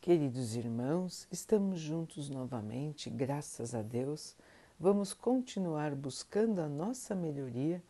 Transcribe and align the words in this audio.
Queridos 0.00 0.56
irmãos, 0.56 1.28
estamos 1.30 1.78
juntos 1.78 2.30
novamente, 2.30 3.10
graças 3.10 3.74
a 3.74 3.82
Deus. 3.82 4.34
Vamos 4.78 5.12
continuar 5.12 5.94
buscando 5.94 6.62
a 6.62 6.68
nossa 6.70 7.14
melhoria, 7.14 7.82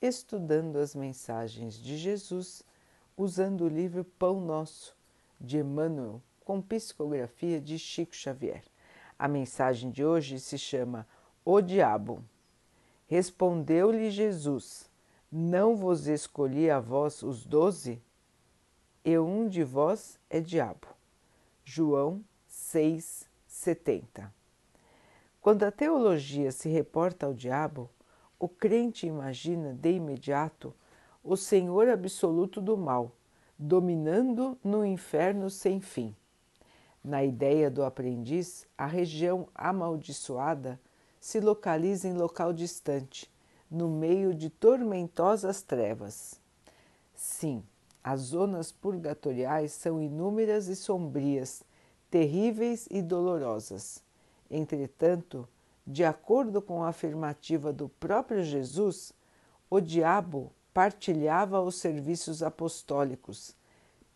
estudando 0.00 0.78
as 0.78 0.94
mensagens 0.94 1.74
de 1.74 1.98
Jesus, 1.98 2.62
usando 3.14 3.66
o 3.66 3.68
livro 3.68 4.02
Pão 4.02 4.40
Nosso, 4.40 4.96
de 5.38 5.58
Emmanuel, 5.58 6.22
com 6.42 6.62
psicografia 6.62 7.60
de 7.60 7.78
Chico 7.78 8.16
Xavier. 8.16 8.64
A 9.18 9.28
mensagem 9.28 9.90
de 9.90 10.02
hoje 10.02 10.40
se 10.40 10.56
chama 10.56 11.06
O 11.44 11.60
Diabo. 11.60 12.24
Respondeu-lhe 13.06 14.10
Jesus: 14.10 14.90
Não 15.30 15.76
vos 15.76 16.06
escolhi 16.06 16.70
a 16.70 16.80
vós 16.80 17.22
os 17.22 17.44
doze? 17.44 18.00
E 19.04 19.18
um 19.18 19.46
de 19.46 19.62
vós 19.62 20.18
é 20.30 20.40
diabo. 20.40 20.97
João 21.70 22.24
6,70. 22.50 24.30
Quando 25.38 25.64
a 25.64 25.70
teologia 25.70 26.50
se 26.50 26.66
reporta 26.66 27.26
ao 27.26 27.34
diabo, 27.34 27.90
o 28.38 28.48
crente 28.48 29.06
imagina 29.06 29.74
de 29.74 29.92
imediato 29.92 30.74
o 31.22 31.36
Senhor 31.36 31.90
absoluto 31.90 32.58
do 32.58 32.74
mal, 32.74 33.12
dominando 33.58 34.56
no 34.64 34.82
inferno 34.82 35.50
sem 35.50 35.78
fim. 35.78 36.16
Na 37.04 37.22
ideia 37.22 37.70
do 37.70 37.84
aprendiz, 37.84 38.66
a 38.76 38.86
região 38.86 39.46
amaldiçoada 39.54 40.80
se 41.20 41.38
localiza 41.38 42.08
em 42.08 42.14
local 42.14 42.54
distante, 42.54 43.30
no 43.70 43.90
meio 43.90 44.34
de 44.34 44.48
tormentosas 44.48 45.60
trevas. 45.60 46.40
Sim, 47.14 47.62
as 48.02 48.20
zonas 48.20 48.72
purgatoriais 48.72 49.72
são 49.72 50.00
inúmeras 50.00 50.66
e 50.68 50.74
sombrias, 50.74 51.62
terríveis 52.10 52.88
e 52.90 53.02
dolorosas. 53.02 54.02
Entretanto, 54.50 55.48
de 55.86 56.04
acordo 56.04 56.60
com 56.60 56.82
a 56.82 56.88
afirmativa 56.88 57.72
do 57.72 57.88
próprio 57.88 58.42
Jesus, 58.42 59.12
o 59.70 59.80
diabo 59.80 60.52
partilhava 60.72 61.60
os 61.60 61.76
serviços 61.76 62.42
apostólicos, 62.42 63.54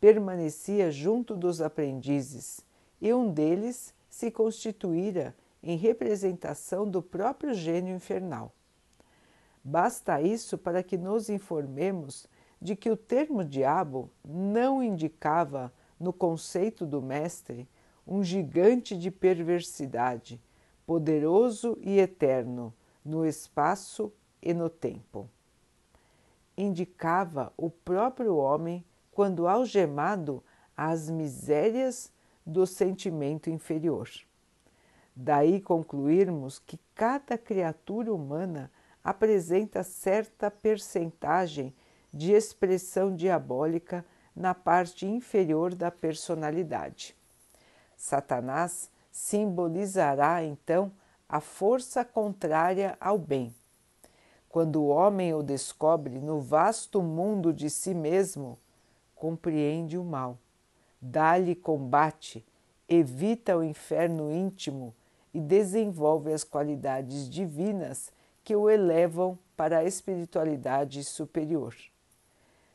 permanecia 0.00 0.90
junto 0.90 1.36
dos 1.36 1.60
aprendizes 1.60 2.60
e 3.00 3.12
um 3.12 3.30
deles 3.30 3.94
se 4.08 4.30
constituíra 4.30 5.34
em 5.62 5.76
representação 5.76 6.88
do 6.88 7.02
próprio 7.02 7.54
gênio 7.54 7.94
infernal. 7.94 8.52
Basta 9.64 10.20
isso 10.20 10.58
para 10.58 10.82
que 10.82 10.98
nos 10.98 11.28
informemos 11.28 12.26
de 12.60 12.74
que 12.74 12.90
o 12.90 12.96
termo 12.96 13.44
diabo 13.44 14.10
não 14.24 14.82
indicava, 14.82 15.72
no 16.02 16.12
conceito 16.12 16.84
do 16.84 17.00
Mestre, 17.00 17.68
um 18.06 18.22
gigante 18.22 18.96
de 18.96 19.10
perversidade, 19.10 20.40
poderoso 20.86 21.78
e 21.80 21.98
eterno 21.98 22.74
no 23.04 23.24
espaço 23.26 24.12
e 24.40 24.52
no 24.52 24.68
tempo. 24.68 25.28
Indicava 26.56 27.52
o 27.56 27.70
próprio 27.70 28.36
homem 28.36 28.84
quando 29.10 29.46
algemado 29.46 30.42
às 30.76 31.08
misérias 31.08 32.12
do 32.44 32.66
sentimento 32.66 33.48
inferior. 33.48 34.08
Daí 35.14 35.60
concluirmos 35.60 36.58
que 36.58 36.78
cada 36.94 37.36
criatura 37.36 38.12
humana 38.12 38.70
apresenta 39.04 39.82
certa 39.82 40.50
percentagem 40.50 41.74
de 42.12 42.32
expressão 42.32 43.14
diabólica 43.14 44.04
na 44.34 44.54
parte 44.54 45.06
inferior 45.06 45.74
da 45.74 45.90
personalidade. 45.90 47.16
Satanás 48.02 48.90
simbolizará 49.12 50.42
então 50.42 50.90
a 51.28 51.38
força 51.38 52.04
contrária 52.04 52.96
ao 53.00 53.16
bem. 53.16 53.54
Quando 54.48 54.82
o 54.82 54.88
homem 54.88 55.32
o 55.32 55.40
descobre 55.40 56.18
no 56.18 56.40
vasto 56.40 57.00
mundo 57.00 57.52
de 57.52 57.70
si 57.70 57.94
mesmo, 57.94 58.58
compreende 59.14 59.96
o 59.96 60.02
mal, 60.02 60.36
dá-lhe 61.00 61.54
combate, 61.54 62.44
evita 62.88 63.56
o 63.56 63.62
inferno 63.62 64.32
íntimo 64.32 64.92
e 65.32 65.40
desenvolve 65.40 66.32
as 66.32 66.42
qualidades 66.42 67.30
divinas 67.30 68.12
que 68.42 68.56
o 68.56 68.68
elevam 68.68 69.38
para 69.56 69.78
a 69.78 69.84
espiritualidade 69.84 71.04
superior. 71.04 71.72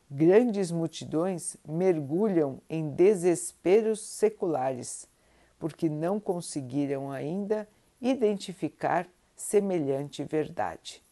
Grandes 0.09 0.72
multidões 0.72 1.57
mergulham 1.68 2.62
em 2.69 2.90
desesperos 2.90 4.00
seculares, 4.00 5.06
porque 5.59 5.90
não 5.90 6.19
conseguiram 6.19 7.12
ainda 7.12 7.68
identificar 8.01 9.07
semelhante 9.35 10.23
verdade. 10.23 11.03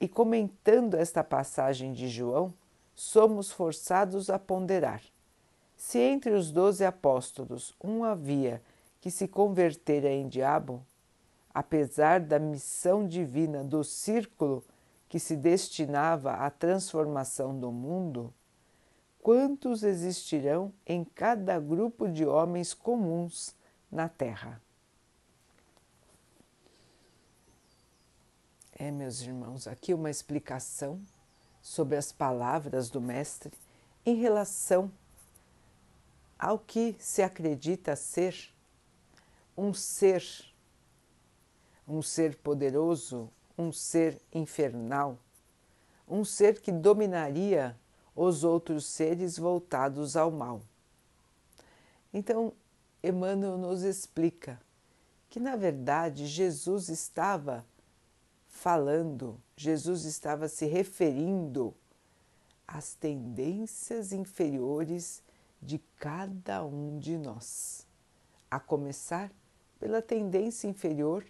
E 0.00 0.06
comentando 0.06 0.94
esta 0.94 1.24
passagem 1.24 1.92
de 1.92 2.08
João, 2.08 2.54
somos 2.94 3.50
forçados 3.50 4.30
a 4.30 4.38
ponderar. 4.38 5.02
Se 5.76 5.98
entre 5.98 6.32
os 6.32 6.50
doze 6.50 6.84
apóstolos 6.84 7.74
um 7.82 8.04
havia 8.04 8.62
que 9.00 9.10
se 9.10 9.28
convertera 9.28 10.10
em 10.10 10.28
diabo, 10.28 10.84
apesar 11.54 12.20
da 12.20 12.38
missão 12.38 13.06
divina 13.06 13.64
do 13.64 13.82
círculo 13.82 14.64
que 15.08 15.18
se 15.18 15.36
destinava 15.36 16.32
à 16.32 16.50
transformação 16.50 17.58
do 17.58 17.72
mundo, 17.72 18.32
quantos 19.22 19.82
existirão 19.82 20.72
em 20.86 21.04
cada 21.04 21.58
grupo 21.58 22.08
de 22.08 22.24
homens 22.24 22.72
comuns 22.72 23.54
na 23.90 24.08
Terra? 24.08 24.60
É, 28.80 28.90
meus 28.90 29.20
irmãos, 29.22 29.66
aqui 29.66 29.92
uma 29.92 30.08
explicação 30.08 31.00
sobre 31.60 31.96
as 31.96 32.12
palavras 32.12 32.88
do 32.88 33.00
Mestre 33.00 33.52
em 34.06 34.14
relação 34.14 34.90
ao 36.38 36.58
que 36.58 36.94
se 37.00 37.20
acredita 37.20 37.96
ser 37.96 38.54
um 39.56 39.74
ser, 39.74 40.24
um 41.86 42.00
ser 42.00 42.36
poderoso, 42.36 43.28
um 43.58 43.72
ser 43.72 44.22
infernal, 44.32 45.18
um 46.06 46.24
ser 46.24 46.60
que 46.60 46.70
dominaria 46.70 47.76
os 48.18 48.42
outros 48.42 48.84
seres 48.84 49.38
voltados 49.38 50.16
ao 50.16 50.28
mal. 50.28 50.60
Então, 52.12 52.52
Emmanuel 53.00 53.56
nos 53.56 53.84
explica 53.84 54.60
que, 55.30 55.38
na 55.38 55.54
verdade, 55.54 56.26
Jesus 56.26 56.88
estava 56.88 57.64
falando, 58.48 59.40
Jesus 59.56 60.04
estava 60.04 60.48
se 60.48 60.66
referindo 60.66 61.72
às 62.66 62.92
tendências 62.92 64.12
inferiores 64.12 65.22
de 65.62 65.78
cada 65.96 66.64
um 66.64 66.98
de 66.98 67.16
nós, 67.16 67.86
a 68.50 68.58
começar 68.58 69.30
pela 69.78 70.02
tendência 70.02 70.66
inferior 70.66 71.24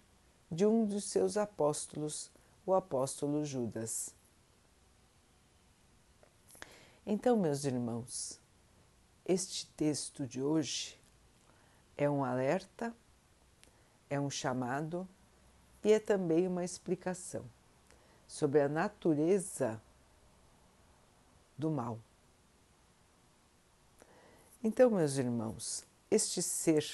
de 0.51 0.65
um 0.65 0.85
dos 0.85 1.03
seus 1.03 1.37
apóstolos, 1.37 2.31
o 2.65 2.73
apóstolo 2.73 3.45
Judas. 3.45 4.17
Então, 7.11 7.35
meus 7.35 7.65
irmãos, 7.65 8.39
este 9.25 9.65
texto 9.65 10.27
de 10.27 10.43
hoje 10.43 10.95
é 11.97 12.07
um 12.07 12.23
alerta, 12.23 12.95
é 14.07 14.19
um 14.19 14.29
chamado 14.29 15.09
e 15.83 15.91
é 15.91 15.99
também 15.99 16.45
uma 16.45 16.63
explicação 16.63 17.43
sobre 18.27 18.61
a 18.61 18.69
natureza 18.69 19.81
do 21.57 21.71
mal. 21.71 21.99
Então, 24.63 24.91
meus 24.91 25.17
irmãos, 25.17 25.83
este 26.11 26.43
ser 26.43 26.85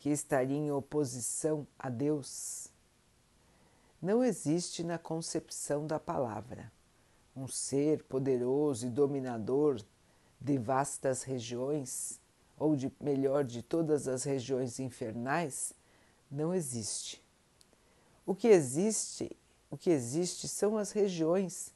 que 0.00 0.10
estaria 0.10 0.58
em 0.58 0.70
oposição 0.70 1.66
a 1.78 1.88
Deus, 1.88 2.68
não 4.02 4.22
existe 4.22 4.84
na 4.84 4.98
concepção 4.98 5.86
da 5.86 5.98
palavra. 5.98 6.73
Um 7.36 7.48
ser 7.48 8.02
poderoso 8.04 8.86
e 8.86 8.90
dominador 8.90 9.80
de 10.40 10.58
vastas 10.58 11.22
regiões, 11.22 12.20
ou 12.58 12.76
de 12.76 12.92
melhor, 13.00 13.44
de 13.44 13.62
todas 13.62 14.06
as 14.06 14.24
regiões 14.24 14.78
infernais, 14.78 15.72
não 16.30 16.54
existe. 16.54 17.22
O 18.24 18.34
que 18.34 18.48
existe, 18.48 19.36
o 19.70 19.76
que 19.76 19.90
existe 19.90 20.46
são 20.48 20.78
as 20.78 20.92
regiões, 20.92 21.74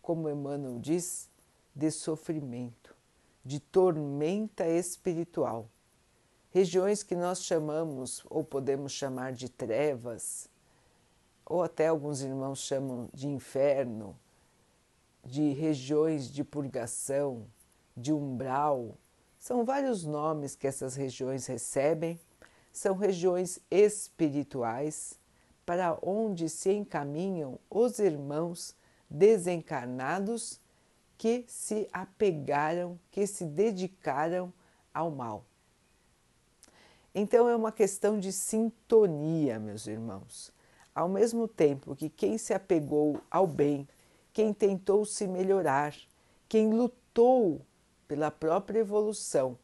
como 0.00 0.28
Emmanuel 0.28 0.78
diz, 0.78 1.28
de 1.74 1.90
sofrimento, 1.90 2.94
de 3.44 3.58
tormenta 3.58 4.66
espiritual 4.68 5.68
regiões 6.52 7.02
que 7.02 7.16
nós 7.16 7.42
chamamos 7.42 8.22
ou 8.28 8.44
podemos 8.44 8.92
chamar 8.92 9.32
de 9.32 9.48
trevas, 9.48 10.48
ou 11.46 11.62
até 11.62 11.88
alguns 11.88 12.20
irmãos 12.20 12.60
chamam 12.60 13.08
de 13.12 13.26
inferno, 13.26 14.16
de 15.24 15.52
regiões 15.52 16.30
de 16.30 16.42
purgação, 16.42 17.46
de 17.96 18.12
umbral, 18.12 18.96
São 19.38 19.64
vários 19.64 20.04
nomes 20.04 20.54
que 20.54 20.68
essas 20.68 20.94
regiões 20.94 21.46
recebem, 21.46 22.16
são 22.72 22.94
regiões 22.94 23.58
espirituais 23.68 25.18
para 25.66 25.98
onde 26.00 26.48
se 26.48 26.70
encaminham 26.72 27.58
os 27.68 27.98
irmãos 27.98 28.76
desencarnados 29.10 30.60
que 31.18 31.44
se 31.48 31.88
apegaram, 31.92 32.96
que 33.10 33.26
se 33.26 33.44
dedicaram 33.44 34.52
ao 34.94 35.10
mal. 35.10 35.44
Então 37.12 37.48
é 37.48 37.56
uma 37.56 37.72
questão 37.72 38.20
de 38.20 38.32
sintonia, 38.32 39.58
meus 39.58 39.88
irmãos. 39.88 40.52
Ao 40.94 41.08
mesmo 41.08 41.48
tempo 41.48 41.96
que 41.96 42.08
quem 42.08 42.38
se 42.38 42.54
apegou 42.54 43.20
ao 43.28 43.46
bem, 43.46 43.88
quem 44.32 44.52
tentou 44.52 45.04
se 45.04 45.26
melhorar, 45.26 45.94
quem 46.48 46.72
lutou 46.72 47.60
pela 48.08 48.30
própria 48.30 48.80
evolução, 48.80 49.58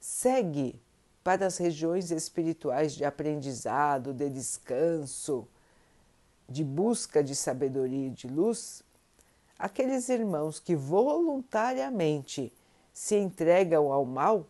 segue 0.00 0.80
para 1.22 1.46
as 1.46 1.56
regiões 1.56 2.10
espirituais 2.10 2.94
de 2.94 3.04
aprendizado, 3.04 4.12
de 4.12 4.28
descanso, 4.28 5.46
de 6.48 6.64
busca 6.64 7.22
de 7.22 7.34
sabedoria 7.34 8.08
e 8.08 8.10
de 8.10 8.26
luz, 8.26 8.82
aqueles 9.58 10.08
irmãos 10.08 10.58
que 10.58 10.74
voluntariamente 10.74 12.52
se 12.92 13.16
entregam 13.16 13.92
ao 13.92 14.04
mal 14.04 14.46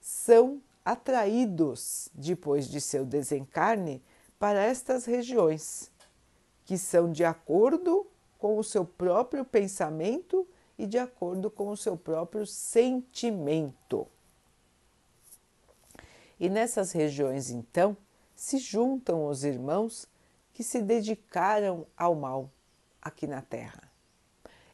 são 0.00 0.60
atraídos 0.84 2.08
depois 2.14 2.68
de 2.68 2.80
seu 2.80 3.04
desencarne 3.04 4.02
para 4.38 4.62
estas 4.62 5.04
regiões, 5.04 5.90
que 6.68 6.76
são 6.76 7.10
de 7.10 7.24
acordo 7.24 8.06
com 8.38 8.58
o 8.58 8.62
seu 8.62 8.84
próprio 8.84 9.42
pensamento 9.42 10.46
e 10.76 10.86
de 10.86 10.98
acordo 10.98 11.50
com 11.50 11.70
o 11.70 11.76
seu 11.78 11.96
próprio 11.96 12.44
sentimento. 12.44 14.06
E 16.38 16.50
nessas 16.50 16.92
regiões, 16.92 17.48
então, 17.48 17.96
se 18.36 18.58
juntam 18.58 19.24
os 19.24 19.44
irmãos 19.44 20.06
que 20.52 20.62
se 20.62 20.82
dedicaram 20.82 21.86
ao 21.96 22.14
mal 22.14 22.50
aqui 23.00 23.26
na 23.26 23.40
Terra. 23.40 23.90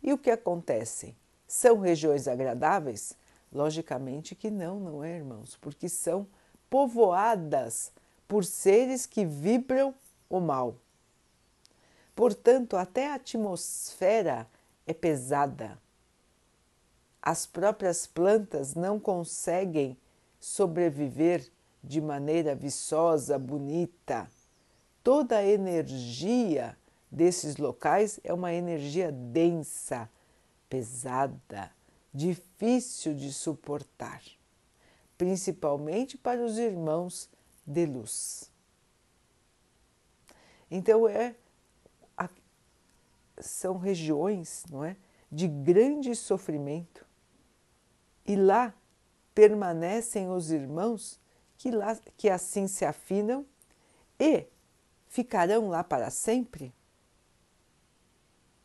E 0.02 0.12
o 0.12 0.18
que 0.18 0.32
acontece? 0.32 1.14
São 1.46 1.78
regiões 1.78 2.26
agradáveis? 2.26 3.16
Logicamente 3.52 4.34
que 4.34 4.50
não, 4.50 4.80
não 4.80 5.04
é, 5.04 5.14
irmãos? 5.14 5.56
Porque 5.60 5.88
são 5.88 6.26
povoadas 6.68 7.92
por 8.26 8.44
seres 8.44 9.06
que 9.06 9.24
vibram 9.24 9.94
o 10.28 10.40
mal. 10.40 10.80
Portanto, 12.14 12.76
até 12.76 13.10
a 13.10 13.14
atmosfera 13.14 14.46
é 14.86 14.94
pesada. 14.94 15.78
As 17.20 17.46
próprias 17.46 18.06
plantas 18.06 18.74
não 18.74 19.00
conseguem 19.00 19.96
sobreviver 20.38 21.50
de 21.82 22.00
maneira 22.00 22.54
viçosa, 22.54 23.38
bonita. 23.38 24.28
Toda 25.02 25.38
a 25.38 25.44
energia 25.44 26.76
desses 27.10 27.56
locais 27.56 28.20
é 28.22 28.32
uma 28.32 28.52
energia 28.52 29.10
densa, 29.10 30.08
pesada, 30.68 31.70
difícil 32.12 33.14
de 33.14 33.32
suportar, 33.32 34.22
principalmente 35.16 36.16
para 36.16 36.44
os 36.44 36.58
irmãos 36.58 37.28
de 37.66 37.86
luz. 37.86 38.50
Então 40.70 41.08
é 41.08 41.34
são 43.40 43.78
regiões, 43.78 44.64
não 44.70 44.84
é, 44.84 44.96
de 45.30 45.48
grande 45.48 46.14
sofrimento. 46.14 47.06
E 48.26 48.36
lá 48.36 48.74
permanecem 49.34 50.30
os 50.30 50.50
irmãos 50.50 51.20
que, 51.58 51.70
lá, 51.70 51.98
que 52.16 52.30
assim 52.30 52.66
se 52.66 52.84
afinam 52.84 53.44
e 54.18 54.46
ficarão 55.08 55.68
lá 55.68 55.82
para 55.82 56.10
sempre? 56.10 56.72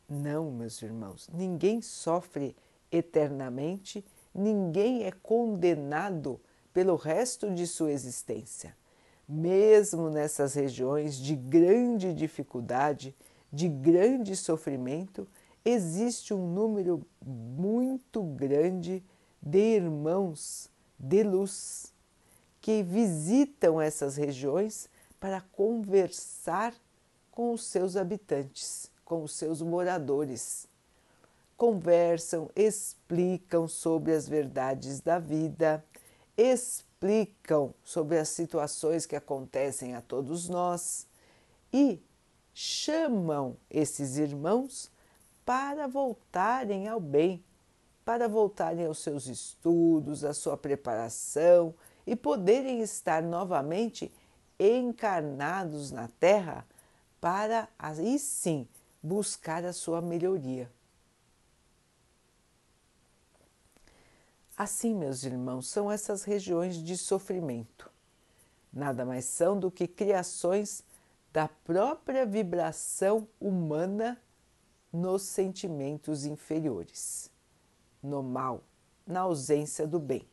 Não, 0.08 0.50
meus 0.50 0.80
irmãos, 0.82 1.28
ninguém 1.32 1.80
sofre 1.80 2.56
eternamente, 2.90 4.04
ninguém 4.34 5.04
é 5.04 5.12
condenado 5.12 6.40
pelo 6.72 6.96
resto 6.96 7.52
de 7.52 7.66
sua 7.66 7.92
existência. 7.92 8.76
Mesmo 9.28 10.10
nessas 10.10 10.54
regiões 10.54 11.16
de 11.16 11.36
grande 11.36 12.12
dificuldade, 12.12 13.14
de 13.52 13.68
grande 13.68 14.36
sofrimento, 14.36 15.26
existe 15.64 16.32
um 16.32 16.52
número 16.52 17.04
muito 17.24 18.22
grande 18.22 19.02
de 19.42 19.58
irmãos 19.58 20.70
de 20.98 21.22
luz 21.22 21.92
que 22.60 22.82
visitam 22.82 23.80
essas 23.80 24.16
regiões 24.16 24.88
para 25.18 25.40
conversar 25.40 26.74
com 27.30 27.52
os 27.52 27.64
seus 27.64 27.96
habitantes, 27.96 28.90
com 29.04 29.22
os 29.22 29.32
seus 29.32 29.62
moradores. 29.62 30.68
Conversam, 31.56 32.50
explicam 32.54 33.66
sobre 33.68 34.12
as 34.12 34.28
verdades 34.28 35.00
da 35.00 35.18
vida, 35.18 35.84
explicam 36.36 37.74
sobre 37.84 38.18
as 38.18 38.28
situações 38.28 39.06
que 39.06 39.16
acontecem 39.16 39.94
a 39.94 40.00
todos 40.00 40.48
nós 40.48 41.06
e 41.72 42.00
chamam 42.62 43.56
esses 43.70 44.18
irmãos 44.18 44.90
para 45.46 45.88
voltarem 45.88 46.88
ao 46.88 47.00
bem, 47.00 47.42
para 48.04 48.28
voltarem 48.28 48.84
aos 48.84 48.98
seus 48.98 49.26
estudos, 49.28 50.24
à 50.24 50.34
sua 50.34 50.58
preparação 50.58 51.74
e 52.06 52.14
poderem 52.14 52.82
estar 52.82 53.22
novamente 53.22 54.12
encarnados 54.58 55.90
na 55.90 56.06
Terra 56.20 56.66
para 57.18 57.66
aí 57.78 58.18
sim 58.18 58.68
buscar 59.02 59.64
a 59.64 59.72
sua 59.72 60.02
melhoria. 60.02 60.70
Assim, 64.54 64.94
meus 64.94 65.24
irmãos, 65.24 65.66
são 65.66 65.90
essas 65.90 66.24
regiões 66.24 66.76
de 66.76 66.98
sofrimento. 66.98 67.90
Nada 68.70 69.06
mais 69.06 69.24
são 69.24 69.58
do 69.58 69.70
que 69.70 69.88
criações 69.88 70.84
da 71.32 71.48
própria 71.48 72.26
vibração 72.26 73.28
humana 73.40 74.20
nos 74.92 75.22
sentimentos 75.22 76.24
inferiores, 76.24 77.30
no 78.02 78.22
mal, 78.22 78.64
na 79.06 79.20
ausência 79.20 79.86
do 79.86 80.00
bem. 80.00 80.26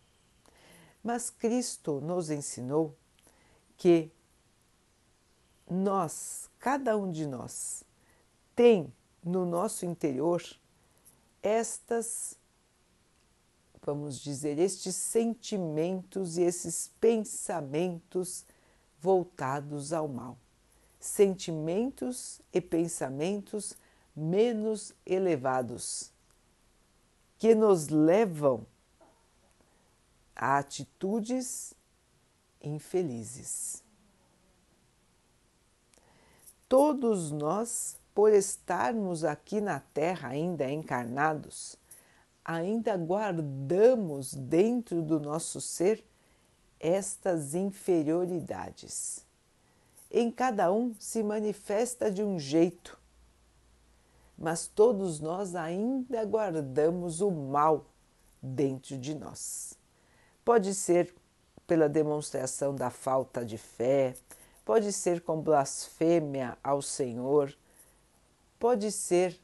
Mas 1.03 1.29
Cristo 1.29 2.01
nos 2.01 2.31
ensinou 2.31 2.95
que 3.77 4.11
nós, 5.69 6.49
cada 6.57 6.97
um 6.97 7.11
de 7.11 7.27
nós, 7.27 7.83
tem 8.55 8.91
no 9.23 9.45
nosso 9.45 9.85
interior 9.85 10.41
estas, 11.43 12.35
vamos 13.83 14.19
dizer, 14.19 14.57
estes 14.57 14.95
sentimentos 14.95 16.37
e 16.37 16.41
esses 16.41 16.91
pensamentos 16.99 18.43
voltados 18.99 19.93
ao 19.93 20.07
mal 20.07 20.37
sentimentos 20.99 22.41
e 22.51 22.59
pensamentos 22.59 23.75
menos 24.15 24.93
elevados, 25.05 26.11
que 27.37 27.53
nos 27.53 27.87
levam 27.89 28.65
a 30.35 30.57
atitudes 30.57 31.73
infelizes. 32.61 33.83
Todos 36.67 37.31
nós, 37.31 37.97
por 38.13 38.33
estarmos 38.33 39.23
aqui 39.23 39.61
na 39.61 39.79
Terra 39.79 40.29
ainda 40.29 40.69
encarnados, 40.69 41.77
ainda 42.43 42.97
guardamos 42.97 44.33
dentro 44.33 45.03
do 45.03 45.19
nosso 45.19 45.61
ser 45.61 46.03
estas 46.79 47.53
inferioridades 47.53 49.26
em 50.09 50.31
cada 50.31 50.71
um 50.71 50.95
se 50.99 51.21
manifesta 51.21 52.09
de 52.09 52.23
um 52.23 52.39
jeito, 52.39 52.97
mas 54.37 54.67
todos 54.67 55.19
nós 55.19 55.55
ainda 55.55 56.23
guardamos 56.23 57.21
o 57.21 57.29
mal 57.31 57.85
dentro 58.41 58.97
de 58.97 59.13
nós. 59.13 59.77
Pode 60.45 60.73
ser 60.73 61.13
pela 61.65 61.89
demonstração 61.89 62.73
da 62.73 62.89
falta 62.89 63.43
de 63.43 63.57
fé, 63.57 64.15
pode 64.63 64.93
ser 64.93 65.21
com 65.21 65.41
blasfêmia 65.41 66.57
ao 66.63 66.81
Senhor, 66.81 67.53
pode 68.57 68.91
ser 68.91 69.37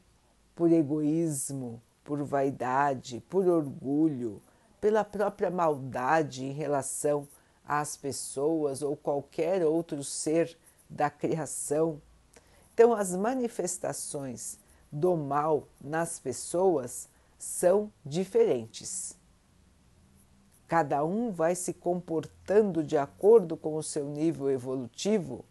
por 0.54 0.72
egoísmo, 0.72 1.82
por 2.02 2.22
vaidade, 2.22 3.20
por 3.28 3.46
orgulho, 3.46 4.40
pela 4.80 5.04
própria 5.04 5.50
maldade 5.50 6.44
em 6.44 6.52
relação 6.52 7.26
às 7.66 7.96
pessoas 7.96 8.82
ou 8.82 8.96
qualquer 8.96 9.64
outro 9.64 10.04
ser 10.04 10.56
da 10.88 11.08
criação. 11.10 12.00
Então, 12.72 12.92
as 12.92 13.14
manifestações 13.14 14.58
do 14.90 15.16
mal 15.16 15.66
nas 15.80 16.18
pessoas 16.18 17.08
são 17.38 17.92
diferentes. 18.04 19.16
Cada 20.66 21.04
um 21.04 21.30
vai 21.30 21.54
se 21.54 21.72
comportando 21.72 22.82
de 22.82 22.96
acordo 22.96 23.56
com 23.56 23.76
o 23.76 23.82
seu 23.82 24.06
nível 24.06 24.50
evolutivo, 24.50 25.44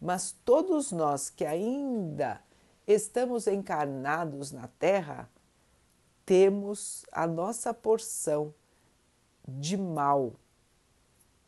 mas 0.00 0.34
todos 0.44 0.92
nós 0.92 1.30
que 1.30 1.44
ainda 1.44 2.40
estamos 2.86 3.46
encarnados 3.46 4.52
na 4.52 4.68
Terra, 4.68 5.28
temos 6.24 7.04
a 7.10 7.26
nossa 7.26 7.74
porção 7.74 8.54
de 9.46 9.76
mal 9.76 10.32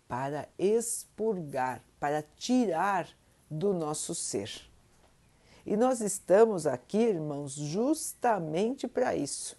para 0.08 0.48
expurgar, 0.58 1.84
para 2.00 2.22
tirar 2.22 3.06
do 3.48 3.72
nosso 3.72 4.14
ser. 4.14 4.50
E 5.64 5.76
nós 5.76 6.00
estamos 6.00 6.66
aqui, 6.66 6.98
irmãos, 6.98 7.52
justamente 7.52 8.88
para 8.88 9.14
isso 9.14 9.56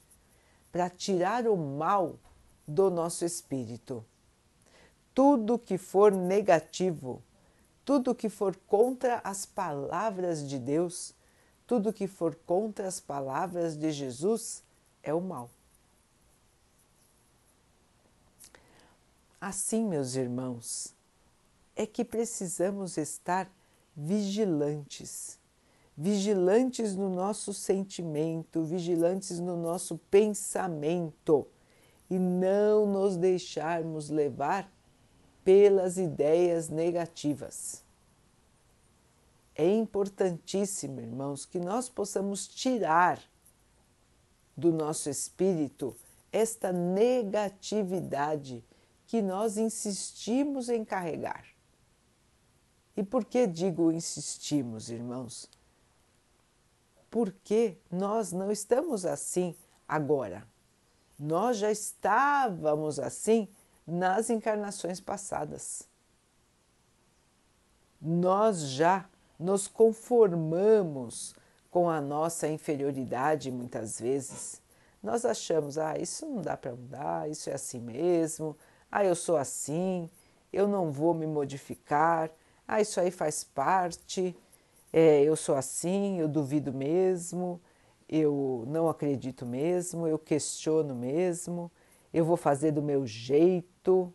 para 0.72 0.90
tirar 0.90 1.48
o 1.48 1.56
mal 1.58 2.20
do 2.68 2.90
nosso 2.90 3.26
espírito. 3.26 4.06
Tudo 5.14 5.60
que 5.60 5.78
for 5.78 6.12
negativo, 6.12 7.22
tudo 7.84 8.16
que 8.16 8.30
for 8.30 8.56
contra 8.68 9.20
as 9.24 9.46
palavras 9.46 10.48
de 10.48 10.60
Deus, 10.60 11.14
tudo 11.66 11.94
que 11.94 12.08
for 12.08 12.36
contra 12.36 12.88
as 12.88 13.00
palavras 13.00 13.76
de 13.76 13.92
Jesus 13.92 14.64
é 15.02 15.14
o 15.14 15.22
mal. 15.22 15.50
Assim, 19.40 19.86
meus 19.86 20.16
irmãos, 20.16 20.96
é 21.76 21.86
que 21.86 22.04
precisamos 22.04 22.98
estar 22.98 23.50
vigilantes 23.96 25.40
vigilantes 26.00 26.96
no 26.96 27.10
nosso 27.10 27.54
sentimento, 27.54 28.64
vigilantes 28.64 29.38
no 29.38 29.58
nosso 29.58 29.98
pensamento 30.10 31.46
e 32.10 32.18
não 32.18 32.86
nos 32.86 33.18
deixarmos 33.18 34.10
levar 34.10 34.72
pelas 35.44 35.98
ideias 35.98 36.70
negativas. 36.70 37.84
É 39.54 39.70
importantíssimo, 39.70 41.02
irmãos, 41.02 41.46
que 41.46 41.60
nós 41.60 41.90
possamos 41.90 42.48
tirar 42.48 43.22
do 44.56 44.72
nosso 44.72 45.10
espírito 45.10 45.94
esta 46.32 46.72
negatividade 46.72 48.64
que 49.10 49.22
nós 49.22 49.58
insistimos 49.58 50.70
em 50.70 50.86
carregar. 50.86 51.44
E 52.96 53.04
por 53.04 53.26
que 53.26 53.46
digo 53.46 53.92
insistimos, 53.92 54.90
irmãos? 54.90 55.50
porque 57.10 57.78
nós 57.92 58.32
não 58.32 58.52
estamos 58.52 59.06
assim 59.06 59.56
agora. 59.88 60.44
Nós 61.18 61.58
já 61.58 61.72
estávamos 61.72 63.00
assim 63.00 63.48
nas 63.86 64.30
encarnações 64.30 65.00
passadas. 65.00 65.88
Nós 68.00 68.62
já 68.62 69.10
nos 69.38 69.68
conformamos 69.68 71.36
com 71.70 71.90
a 71.90 72.00
nossa 72.00 72.48
inferioridade 72.48 73.52
muitas 73.52 74.00
vezes. 74.00 74.62
Nós 75.02 75.26
achamos, 75.26 75.78
ah, 75.78 75.98
isso 75.98 76.26
não 76.26 76.42
dá 76.42 76.56
para 76.56 76.72
mudar, 76.72 77.30
isso 77.30 77.50
é 77.50 77.54
assim 77.54 77.80
mesmo, 77.80 78.56
ah, 78.92 79.04
eu 79.04 79.16
sou 79.16 79.38
assim, 79.38 80.10
eu 80.52 80.68
não 80.68 80.92
vou 80.92 81.14
me 81.14 81.28
modificar, 81.28 82.32
ah, 82.68 82.82
isso 82.82 83.00
aí 83.00 83.12
faz 83.12 83.44
parte 83.44 84.36
é, 84.92 85.22
eu 85.24 85.36
sou 85.36 85.56
assim, 85.56 86.20
eu 86.20 86.28
duvido 86.28 86.74
mesmo, 86.74 87.62
eu 88.08 88.64
não 88.68 88.90
acredito 88.90 89.46
mesmo, 89.46 90.08
eu 90.08 90.18
questiono 90.18 90.96
mesmo, 90.96 91.72
eu 92.12 92.26
vou 92.26 92.36
fazer 92.36 92.72
do 92.72 92.82
meu 92.82 93.06
jeito. 93.06 94.12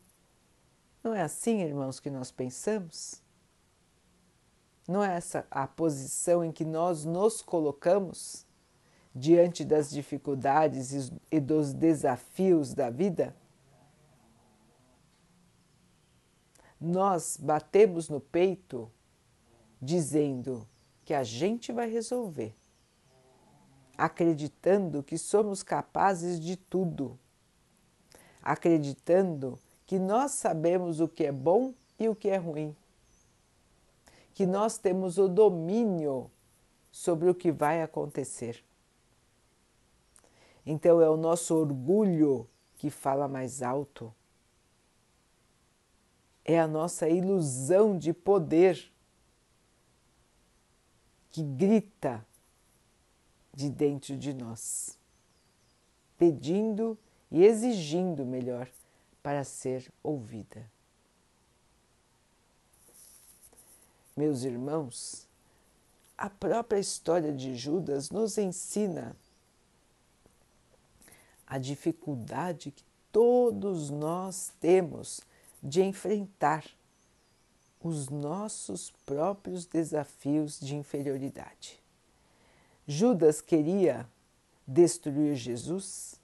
Não 1.02 1.14
é 1.14 1.22
assim, 1.22 1.62
irmãos, 1.62 2.00
que 2.00 2.10
nós 2.10 2.32
pensamos? 2.32 3.22
Não 4.88 5.02
é 5.02 5.14
essa 5.14 5.46
a 5.50 5.66
posição 5.66 6.44
em 6.44 6.50
que 6.50 6.64
nós 6.64 7.04
nos 7.04 7.40
colocamos 7.40 8.44
diante 9.14 9.64
das 9.64 9.90
dificuldades 9.90 11.12
e 11.30 11.38
dos 11.38 11.72
desafios 11.72 12.74
da 12.74 12.90
vida? 12.90 13.34
Nós 16.84 17.38
batemos 17.40 18.10
no 18.10 18.20
peito 18.20 18.92
dizendo 19.80 20.68
que 21.02 21.14
a 21.14 21.24
gente 21.24 21.72
vai 21.72 21.88
resolver, 21.88 22.54
acreditando 23.96 25.02
que 25.02 25.16
somos 25.16 25.62
capazes 25.62 26.38
de 26.38 26.58
tudo, 26.58 27.18
acreditando 28.42 29.58
que 29.86 29.98
nós 29.98 30.32
sabemos 30.32 31.00
o 31.00 31.08
que 31.08 31.24
é 31.24 31.32
bom 31.32 31.72
e 31.98 32.06
o 32.06 32.14
que 32.14 32.28
é 32.28 32.36
ruim, 32.36 32.76
que 34.34 34.44
nós 34.44 34.76
temos 34.76 35.16
o 35.16 35.26
domínio 35.26 36.30
sobre 36.92 37.30
o 37.30 37.34
que 37.34 37.50
vai 37.50 37.80
acontecer. 37.80 38.62
Então 40.66 41.00
é 41.00 41.08
o 41.08 41.16
nosso 41.16 41.56
orgulho 41.56 42.46
que 42.76 42.90
fala 42.90 43.26
mais 43.26 43.62
alto. 43.62 44.14
É 46.44 46.60
a 46.60 46.66
nossa 46.66 47.08
ilusão 47.08 47.96
de 47.98 48.12
poder 48.12 48.92
que 51.30 51.42
grita 51.42 52.24
de 53.52 53.70
dentro 53.70 54.16
de 54.16 54.34
nós, 54.34 54.98
pedindo 56.18 56.98
e 57.30 57.44
exigindo 57.44 58.24
melhor 58.24 58.68
para 59.22 59.42
ser 59.42 59.90
ouvida. 60.02 60.70
Meus 64.16 64.44
irmãos, 64.44 65.26
a 66.16 66.30
própria 66.30 66.78
história 66.78 67.32
de 67.32 67.56
Judas 67.56 68.10
nos 68.10 68.38
ensina 68.38 69.16
a 71.46 71.58
dificuldade 71.58 72.70
que 72.70 72.84
todos 73.10 73.90
nós 73.90 74.52
temos 74.60 75.20
de 75.64 75.82
enfrentar 75.82 76.62
os 77.80 78.10
nossos 78.10 78.90
próprios 79.06 79.64
desafios 79.64 80.60
de 80.60 80.76
inferioridade. 80.76 81.82
Judas 82.86 83.40
queria 83.40 84.06
destruir 84.66 85.34
Jesus? 85.34 86.20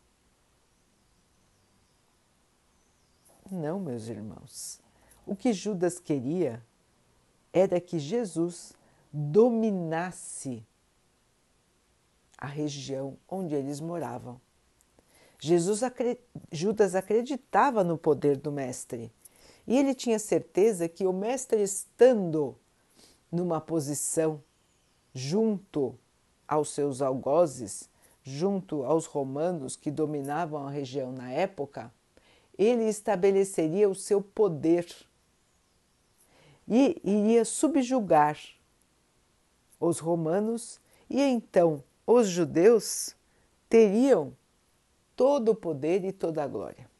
Não, 3.50 3.80
meus 3.80 4.08
irmãos. 4.08 4.80
O 5.26 5.34
que 5.34 5.52
Judas 5.54 5.98
queria 5.98 6.62
era 7.52 7.80
que 7.80 7.98
Jesus 7.98 8.74
dominasse 9.12 10.64
a 12.36 12.46
região 12.46 13.16
onde 13.28 13.54
eles 13.54 13.80
moravam. 13.80 14.40
Jesus, 15.38 15.80
Judas 16.52 16.94
acreditava 16.94 17.82
no 17.82 17.96
poder 17.98 18.36
do 18.36 18.52
Mestre 18.52 19.12
e 19.70 19.78
ele 19.78 19.94
tinha 19.94 20.18
certeza 20.18 20.88
que 20.88 21.06
o 21.06 21.12
mestre, 21.12 21.62
estando 21.62 22.58
numa 23.30 23.60
posição 23.60 24.42
junto 25.14 25.96
aos 26.48 26.70
seus 26.70 27.00
algozes, 27.00 27.88
junto 28.20 28.82
aos 28.82 29.06
romanos 29.06 29.76
que 29.76 29.88
dominavam 29.88 30.66
a 30.66 30.70
região 30.72 31.12
na 31.12 31.30
época, 31.30 31.94
ele 32.58 32.82
estabeleceria 32.88 33.88
o 33.88 33.94
seu 33.94 34.20
poder 34.20 34.88
e 36.66 37.00
iria 37.04 37.44
subjugar 37.44 38.40
os 39.78 40.00
romanos, 40.00 40.80
e 41.08 41.22
então 41.22 41.80
os 42.04 42.26
judeus 42.26 43.14
teriam 43.68 44.36
todo 45.14 45.52
o 45.52 45.54
poder 45.54 46.04
e 46.04 46.10
toda 46.10 46.42
a 46.42 46.48
glória. 46.48 46.90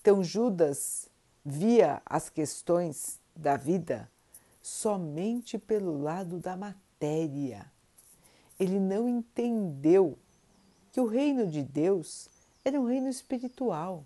Então 0.00 0.24
Judas 0.24 1.07
via 1.48 2.02
as 2.04 2.28
questões 2.28 3.18
da 3.34 3.56
vida 3.56 4.10
somente 4.60 5.58
pelo 5.58 6.02
lado 6.02 6.38
da 6.38 6.56
matéria. 6.56 7.70
Ele 8.60 8.78
não 8.78 9.08
entendeu 9.08 10.18
que 10.92 11.00
o 11.00 11.06
reino 11.06 11.46
de 11.46 11.62
Deus 11.62 12.28
era 12.62 12.78
um 12.78 12.84
reino 12.84 13.08
espiritual, 13.08 14.04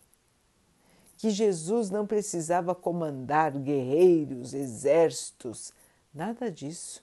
que 1.17 1.31
Jesus 1.31 1.91
não 1.91 2.07
precisava 2.07 2.75
comandar 2.75 3.53
guerreiros, 3.59 4.55
exércitos, 4.55 5.73
nada 6.15 6.51
disso. 6.51 7.03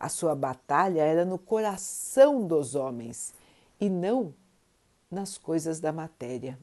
A 0.00 0.08
sua 0.08 0.34
batalha 0.34 1.02
era 1.02 1.24
no 1.24 1.38
coração 1.38 2.44
dos 2.44 2.74
homens 2.74 3.32
e 3.80 3.88
não 3.88 4.34
nas 5.10 5.38
coisas 5.38 5.78
da 5.78 5.92
matéria. 5.92 6.58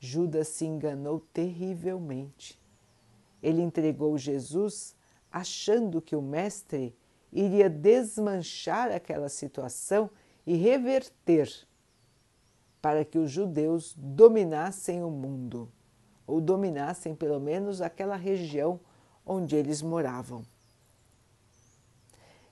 Judas 0.00 0.48
se 0.48 0.64
enganou 0.64 1.20
terrivelmente. 1.20 2.58
Ele 3.42 3.60
entregou 3.60 4.16
Jesus 4.16 4.96
achando 5.30 6.00
que 6.00 6.16
o 6.16 6.22
Mestre 6.22 6.96
iria 7.30 7.68
desmanchar 7.68 8.90
aquela 8.90 9.28
situação 9.28 10.10
e 10.46 10.56
reverter 10.56 11.48
para 12.80 13.04
que 13.04 13.18
os 13.18 13.30
judeus 13.30 13.94
dominassem 13.96 15.04
o 15.04 15.10
mundo, 15.10 15.70
ou 16.26 16.40
dominassem 16.40 17.14
pelo 17.14 17.38
menos 17.38 17.82
aquela 17.82 18.16
região 18.16 18.80
onde 19.24 19.54
eles 19.54 19.82
moravam. 19.82 20.44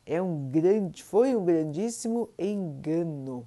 É 0.04 0.20
um 0.20 0.50
grande, 0.50 1.02
foi 1.02 1.34
um 1.34 1.44
grandíssimo 1.44 2.28
engano. 2.38 3.46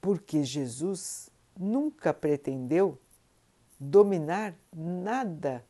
Porque 0.00 0.44
Jesus 0.44 1.30
nunca 1.58 2.14
pretendeu 2.14 2.98
dominar 3.78 4.54
nada 4.74 5.64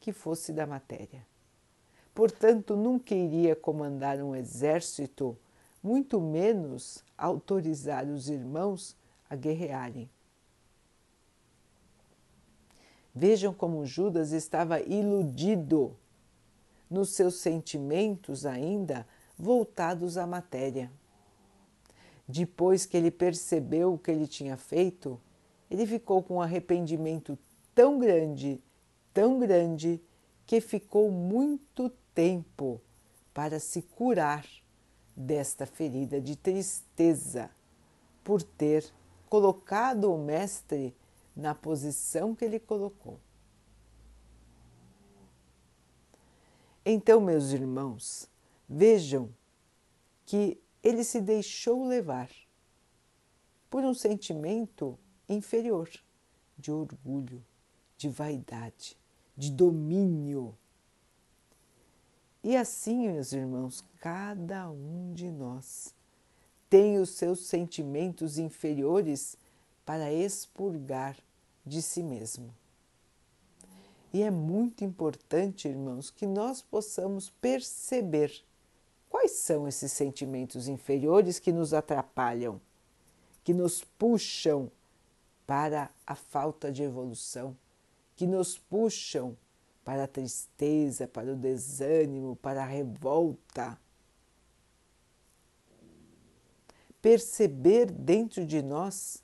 que 0.00 0.12
fosse 0.12 0.52
da 0.52 0.66
matéria. 0.66 1.26
Portanto, 2.14 2.76
nunca 2.76 3.14
iria 3.14 3.54
comandar 3.54 4.18
um 4.20 4.34
exército, 4.34 5.38
muito 5.82 6.20
menos 6.20 7.04
autorizar 7.16 8.06
os 8.06 8.28
irmãos 8.28 8.96
a 9.30 9.36
guerrearem. 9.36 10.10
Vejam 13.14 13.52
como 13.52 13.84
Judas 13.86 14.32
estava 14.32 14.80
iludido 14.80 15.96
nos 16.90 17.10
seus 17.10 17.36
sentimentos 17.36 18.46
ainda 18.46 19.06
voltados 19.36 20.16
à 20.16 20.26
matéria. 20.26 20.90
Depois 22.28 22.84
que 22.84 22.94
ele 22.94 23.10
percebeu 23.10 23.94
o 23.94 23.98
que 23.98 24.10
ele 24.10 24.26
tinha 24.26 24.56
feito, 24.58 25.18
ele 25.70 25.86
ficou 25.86 26.22
com 26.22 26.36
um 26.36 26.42
arrependimento 26.42 27.38
tão 27.74 27.98
grande, 27.98 28.62
tão 29.14 29.38
grande, 29.38 29.98
que 30.44 30.60
ficou 30.60 31.10
muito 31.10 31.90
tempo 32.14 32.80
para 33.32 33.58
se 33.58 33.80
curar 33.80 34.46
desta 35.16 35.64
ferida 35.64 36.20
de 36.20 36.36
tristeza 36.36 37.50
por 38.22 38.42
ter 38.42 38.84
colocado 39.28 40.12
o 40.12 40.18
Mestre 40.18 40.94
na 41.34 41.54
posição 41.54 42.34
que 42.34 42.44
ele 42.44 42.58
colocou. 42.58 43.18
Então, 46.84 47.20
meus 47.20 47.52
irmãos, 47.52 48.28
vejam 48.68 49.28
que 50.24 50.60
ele 50.82 51.04
se 51.04 51.20
deixou 51.20 51.86
levar 51.86 52.30
por 53.70 53.84
um 53.84 53.94
sentimento 53.94 54.98
inferior 55.28 55.90
de 56.56 56.72
orgulho, 56.72 57.44
de 57.96 58.08
vaidade, 58.08 58.96
de 59.36 59.50
domínio. 59.50 60.56
E 62.42 62.56
assim, 62.56 63.08
meus 63.08 63.32
irmãos, 63.32 63.84
cada 64.00 64.70
um 64.70 65.12
de 65.12 65.30
nós 65.30 65.94
tem 66.68 66.98
os 66.98 67.10
seus 67.10 67.46
sentimentos 67.46 68.38
inferiores 68.38 69.36
para 69.84 70.12
expurgar 70.12 71.16
de 71.64 71.80
si 71.82 72.02
mesmo. 72.02 72.54
E 74.12 74.22
é 74.22 74.30
muito 74.30 74.84
importante, 74.84 75.68
irmãos, 75.68 76.10
que 76.10 76.26
nós 76.26 76.62
possamos 76.62 77.28
perceber 77.28 78.42
quais 79.08 79.32
são 79.32 79.66
esses 79.66 79.92
sentimentos 79.92 80.68
inferiores 80.68 81.38
que 81.38 81.52
nos 81.52 81.72
atrapalham, 81.74 82.60
que 83.42 83.54
nos 83.54 83.82
puxam 83.82 84.70
para 85.46 85.90
a 86.06 86.14
falta 86.14 86.70
de 86.70 86.82
evolução, 86.82 87.56
que 88.14 88.26
nos 88.26 88.58
puxam 88.58 89.36
para 89.84 90.04
a 90.04 90.08
tristeza, 90.08 91.08
para 91.08 91.32
o 91.32 91.36
desânimo, 91.36 92.36
para 92.36 92.62
a 92.62 92.66
revolta. 92.66 93.78
Perceber 97.00 97.90
dentro 97.90 98.44
de 98.44 98.60
nós 98.60 99.22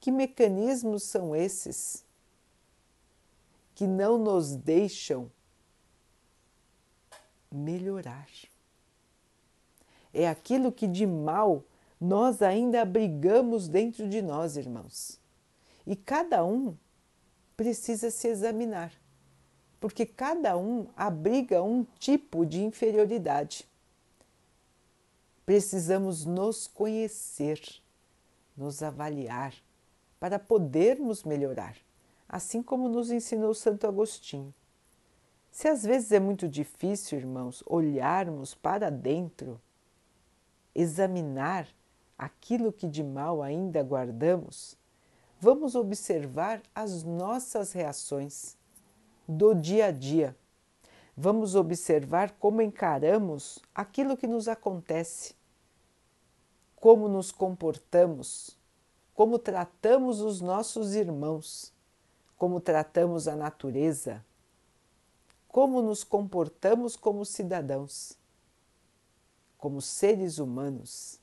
que 0.00 0.10
mecanismos 0.10 1.04
são 1.04 1.36
esses 1.36 2.04
que 3.74 3.86
não 3.86 4.18
nos 4.18 4.56
deixam 4.56 5.30
melhorar. 7.50 8.28
É 10.12 10.28
aquilo 10.28 10.72
que 10.72 10.86
de 10.86 11.06
mal 11.06 11.64
nós 12.00 12.42
ainda 12.42 12.82
abrigamos 12.82 13.68
dentro 13.68 14.08
de 14.08 14.22
nós, 14.22 14.56
irmãos. 14.56 15.20
E 15.86 15.94
cada 15.94 16.44
um 16.44 16.76
precisa 17.56 18.10
se 18.10 18.28
examinar, 18.28 18.92
porque 19.78 20.06
cada 20.06 20.56
um 20.56 20.86
abriga 20.96 21.62
um 21.62 21.84
tipo 21.98 22.44
de 22.46 22.62
inferioridade. 22.62 23.68
Precisamos 25.44 26.24
nos 26.24 26.66
conhecer, 26.66 27.60
nos 28.56 28.82
avaliar, 28.82 29.54
para 30.18 30.38
podermos 30.38 31.24
melhorar 31.24 31.76
assim 32.30 32.62
como 32.62 32.88
nos 32.88 33.10
ensinou 33.10 33.52
Santo 33.52 33.88
Agostinho. 33.88 34.54
Se 35.50 35.66
às 35.66 35.82
vezes 35.82 36.12
é 36.12 36.20
muito 36.20 36.46
difícil, 36.46 37.18
irmãos, 37.18 37.62
olharmos 37.66 38.54
para 38.54 38.88
dentro, 38.88 39.60
examinar 40.74 41.66
aquilo 42.16 42.72
que 42.72 42.86
de 42.86 43.02
mal 43.02 43.42
ainda 43.42 43.82
guardamos, 43.82 44.76
vamos 45.40 45.74
observar 45.74 46.62
as 46.74 47.02
nossas 47.02 47.72
reações 47.72 48.56
do 49.26 49.54
dia 49.54 49.86
a 49.86 49.90
dia. 49.90 50.36
Vamos 51.16 51.54
observar 51.54 52.32
como 52.38 52.62
encaramos 52.62 53.58
aquilo 53.74 54.16
que 54.16 54.26
nos 54.26 54.48
acontece, 54.48 55.34
como 56.76 57.08
nos 57.08 57.30
comportamos, 57.30 58.56
como 59.14 59.38
tratamos 59.38 60.20
os 60.20 60.40
nossos 60.40 60.94
irmãos 60.94 61.74
como 62.40 62.58
tratamos 62.58 63.28
a 63.28 63.36
natureza, 63.36 64.24
como 65.46 65.82
nos 65.82 66.02
comportamos 66.02 66.96
como 66.96 67.22
cidadãos, 67.26 68.16
como 69.60 69.82
seres 69.82 70.38
humanos. 70.38 71.20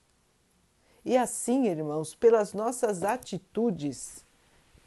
E 1.03 1.17
assim, 1.17 1.67
irmãos, 1.67 2.13
pelas 2.13 2.53
nossas 2.53 3.03
atitudes, 3.03 4.23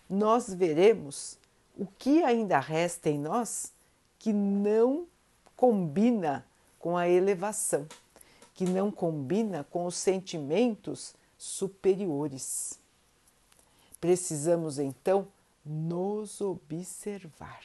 nós 0.08 0.52
veremos 0.52 1.36
o 1.76 1.86
que 1.86 2.22
ainda 2.22 2.60
resta 2.60 3.10
em 3.10 3.18
nós 3.18 3.72
que 4.18 4.32
não 4.32 5.06
combina 5.56 6.46
com 6.78 6.96
a 6.96 7.08
elevação, 7.08 7.86
que 8.54 8.64
não 8.64 8.90
combina 8.90 9.64
com 9.64 9.84
os 9.84 9.96
sentimentos 9.96 11.14
superiores. 11.36 12.78
Precisamos 14.00 14.78
então 14.78 15.26
nos 15.64 16.40
observar 16.40 17.62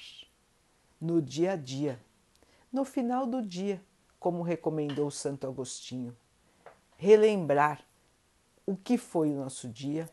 no 0.99 1.21
dia 1.21 1.53
a 1.53 1.55
dia, 1.55 1.99
no 2.71 2.83
final 2.83 3.25
do 3.25 3.41
dia, 3.41 3.81
como 4.25 4.41
recomendou 4.41 5.11
Santo 5.11 5.45
Agostinho. 5.45 6.17
Relembrar 6.97 7.85
o 8.65 8.75
que 8.75 8.97
foi 8.97 9.29
o 9.29 9.35
nosso 9.35 9.69
dia, 9.69 10.09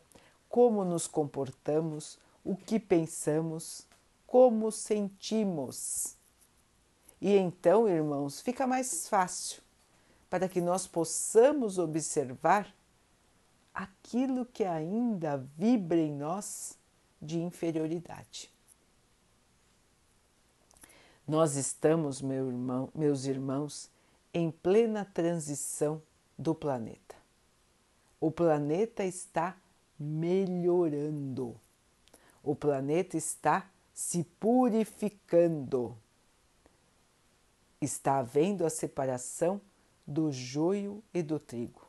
como 0.47 0.85
nos 0.85 1.07
comportamos, 1.07 2.19
o 2.45 2.55
que 2.55 2.79
pensamos, 2.79 3.87
como 4.27 4.71
sentimos. 4.71 6.15
E 7.19 7.35
então, 7.35 7.89
irmãos, 7.89 8.39
fica 8.39 8.67
mais 8.67 9.09
fácil 9.09 9.63
para 10.29 10.47
que 10.47 10.61
nós 10.61 10.85
possamos 10.85 11.79
observar 11.79 12.71
aquilo 13.73 14.45
que 14.45 14.63
ainda 14.63 15.37
vibra 15.57 15.97
em 15.97 16.13
nós 16.13 16.77
de 17.19 17.39
inferioridade. 17.39 18.53
Nós 21.27 21.55
estamos, 21.55 22.21
meu 22.21 22.47
irmão, 22.49 22.89
meus 22.93 23.25
irmãos, 23.25 23.91
em 24.33 24.49
plena 24.49 25.05
transição 25.05 26.01
do 26.37 26.55
planeta. 26.55 27.15
O 28.19 28.31
planeta 28.31 29.05
está 29.05 29.55
melhorando. 29.99 31.59
O 32.41 32.55
planeta 32.55 33.15
está 33.15 33.69
se 33.93 34.23
purificando. 34.39 35.95
Está 37.79 38.19
havendo 38.19 38.65
a 38.65 38.69
separação 38.69 39.61
do 40.07 40.31
joio 40.31 41.03
e 41.13 41.21
do 41.21 41.39
trigo. 41.39 41.87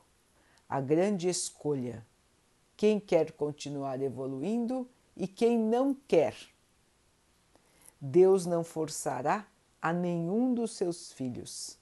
A 0.69 0.81
grande 0.81 1.29
escolha. 1.29 2.05
Quem 2.77 2.99
quer 2.99 3.33
continuar 3.33 4.03
evoluindo 4.03 4.89
e 5.17 5.27
quem 5.29 5.59
não 5.59 5.95
quer. 5.95 6.35
Deus 8.01 8.45
não 8.45 8.63
forçará 8.65 9.47
a 9.81 9.93
nenhum 9.93 10.53
dos 10.53 10.73
seus 10.73 11.13
filhos. 11.13 11.79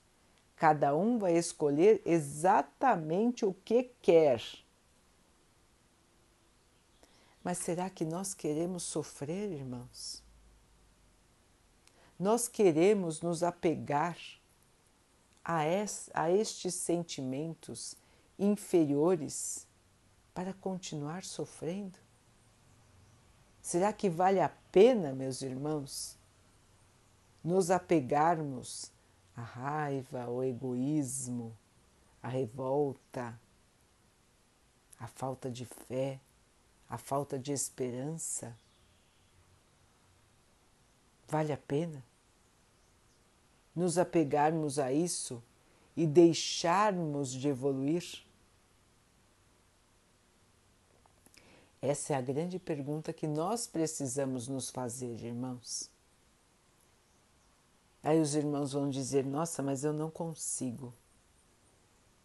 Cada 0.62 0.94
um 0.94 1.18
vai 1.18 1.36
escolher 1.36 2.00
exatamente 2.06 3.44
o 3.44 3.52
que 3.52 3.90
quer. 4.00 4.40
Mas 7.42 7.58
será 7.58 7.90
que 7.90 8.04
nós 8.04 8.32
queremos 8.32 8.84
sofrer, 8.84 9.50
irmãos? 9.50 10.22
Nós 12.16 12.46
queremos 12.46 13.22
nos 13.22 13.42
apegar 13.42 14.16
a, 15.44 15.66
es, 15.66 16.08
a 16.14 16.30
estes 16.30 16.76
sentimentos 16.76 17.96
inferiores 18.38 19.66
para 20.32 20.54
continuar 20.54 21.24
sofrendo? 21.24 21.98
Será 23.60 23.92
que 23.92 24.08
vale 24.08 24.38
a 24.38 24.50
pena, 24.70 25.12
meus 25.12 25.42
irmãos, 25.42 26.16
nos 27.42 27.68
apegarmos 27.68 28.91
à 29.36 29.42
raiva, 29.42 30.22
ao 30.22 30.44
egoísmo, 30.44 31.56
à 32.22 32.28
revolta, 32.28 33.38
à 34.98 35.06
falta 35.06 35.50
de 35.50 35.64
fé, 35.64 36.20
à 36.88 36.98
falta 36.98 37.38
de 37.38 37.52
esperança? 37.52 38.56
Vale 41.28 41.52
a 41.52 41.56
pena 41.56 42.04
nos 43.74 43.96
apegarmos 43.96 44.78
a 44.78 44.92
isso 44.92 45.42
e 45.96 46.06
deixarmos 46.06 47.32
de 47.32 47.48
evoluir? 47.48 48.24
Essa 51.80 52.12
é 52.12 52.16
a 52.16 52.20
grande 52.20 52.58
pergunta 52.58 53.12
que 53.12 53.26
nós 53.26 53.66
precisamos 53.66 54.46
nos 54.46 54.70
fazer, 54.70 55.24
irmãos. 55.24 55.90
Aí 58.02 58.20
os 58.20 58.34
irmãos 58.34 58.72
vão 58.72 58.88
dizer: 58.88 59.24
Nossa, 59.24 59.62
mas 59.62 59.84
eu 59.84 59.92
não 59.92 60.10
consigo. 60.10 60.92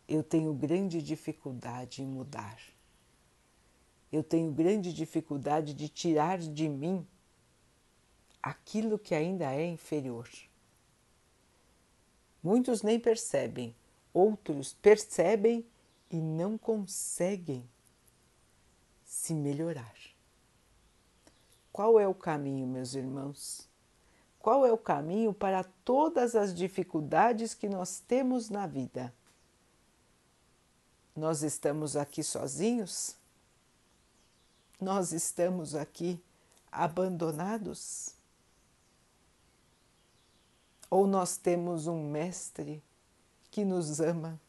Eu 0.08 0.24
tenho 0.24 0.54
grande 0.54 1.02
dificuldade 1.02 2.02
em 2.02 2.08
mudar. 2.08 2.58
Eu 4.12 4.24
tenho 4.24 4.52
grande 4.52 4.94
dificuldade 4.94 5.74
de 5.74 5.90
tirar 5.90 6.40
de 6.40 6.70
mim 6.70 7.06
aquilo 8.42 8.98
que 8.98 9.14
ainda 9.14 9.54
é 9.54 9.66
inferior. 9.66 10.30
Muitos 12.42 12.82
nem 12.82 12.98
percebem, 12.98 13.76
outros 14.14 14.74
percebem 14.74 15.66
e 16.10 16.16
não 16.16 16.58
conseguem 16.58 17.68
se 19.04 19.34
melhorar. 19.34 19.96
Qual 21.74 22.00
é 22.00 22.08
o 22.08 22.16
caminho, 22.16 22.66
meus 22.66 22.96
irmãos? 22.96 23.67
Qual 24.40 24.66
é 24.66 24.72
o 24.72 24.78
caminho 24.78 25.34
para 25.34 25.64
todas 25.84 26.36
as 26.36 26.54
dificuldades 26.54 27.54
que 27.54 27.68
nós 27.68 28.00
temos 28.00 28.50
na 28.50 28.66
vida? 28.66 29.14
Nós 31.16 31.42
estamos 31.42 31.96
aqui 31.96 32.24
sozinhos? 32.24 33.16
Nós 34.80 35.12
estamos 35.12 35.74
aqui 35.74 36.22
abandonados? 36.72 38.16
Ou 40.90 41.08
nós 41.08 41.36
temos 41.38 41.88
um 41.88 42.10
Mestre 42.10 42.82
que 43.50 43.66
nos 43.66 44.00
ama? 44.00 44.40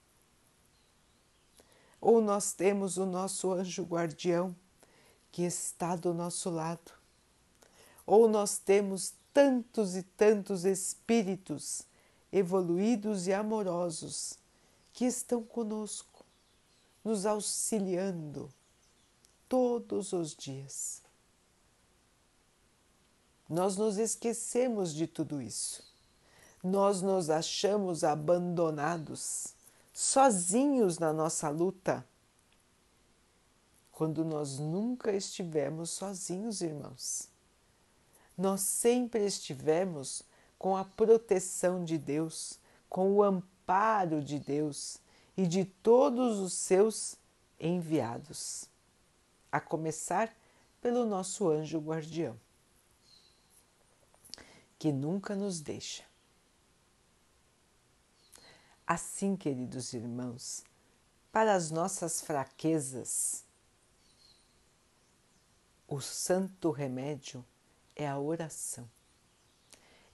Ou 2.00 2.20
nós 2.20 2.52
temos 2.52 2.96
o 2.96 3.06
nosso 3.06 3.52
anjo 3.52 3.82
guardião 3.82 4.54
que 5.32 5.42
está 5.42 5.96
do 5.96 6.14
nosso 6.14 6.50
lado? 6.50 6.92
Ou 8.06 8.28
nós 8.28 8.58
temos 8.58 9.14
tantos 9.38 9.96
e 9.96 10.02
tantos 10.02 10.64
espíritos 10.64 11.82
evoluídos 12.32 13.26
e 13.26 13.32
amorosos 13.32 14.38
que 14.92 15.04
estão 15.04 15.42
conosco, 15.42 16.24
nos 17.04 17.24
auxiliando 17.24 18.52
todos 19.48 20.12
os 20.12 20.34
dias? 20.34 21.02
Nós 23.48 23.76
nos 23.76 23.96
esquecemos 23.96 24.92
de 24.94 25.06
tudo 25.06 25.40
isso 25.40 25.88
nós 26.62 27.02
nos 27.02 27.30
achamos 27.30 28.02
abandonados, 28.02 29.54
sozinhos 29.92 30.98
na 30.98 31.12
nossa 31.12 31.48
luta, 31.48 32.04
quando 33.92 34.24
nós 34.24 34.58
nunca 34.58 35.12
estivemos 35.12 35.90
sozinhos, 35.90 36.60
irmãos. 36.60 37.27
Nós 38.38 38.60
sempre 38.60 39.26
estivemos 39.26 40.22
com 40.56 40.76
a 40.76 40.84
proteção 40.84 41.84
de 41.84 41.98
Deus, 41.98 42.60
com 42.88 43.12
o 43.12 43.20
amparo 43.20 44.22
de 44.22 44.38
Deus 44.38 45.00
e 45.36 45.44
de 45.44 45.64
todos 45.64 46.38
os 46.38 46.52
seus 46.52 47.16
enviados, 47.58 48.66
a 49.50 49.60
começar 49.60 50.32
pelo 50.80 51.04
nosso 51.04 51.48
anjo 51.48 51.80
guardião, 51.80 52.38
que 54.78 54.92
nunca 54.92 55.34
nos 55.34 55.60
deixa. 55.60 56.04
Assim, 58.86 59.34
queridos 59.34 59.92
irmãos, 59.92 60.62
para 61.32 61.54
as 61.54 61.72
nossas 61.72 62.20
fraquezas, 62.20 63.44
o 65.88 66.00
santo 66.00 66.70
remédio 66.70 67.44
é 67.98 68.06
a 68.06 68.18
oração, 68.18 68.88